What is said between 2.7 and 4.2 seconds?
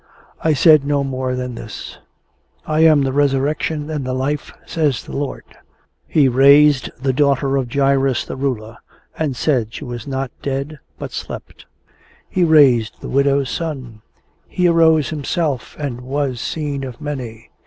am the Resurrection and the